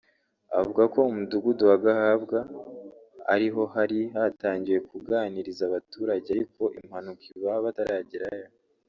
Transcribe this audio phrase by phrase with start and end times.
[0.59, 2.39] Avuga ko mu Mudugudu wa Gahabwa
[3.33, 8.47] ari ho hari hatahiwe kuganiriza abaturage ariko impanuka iba bataragerayo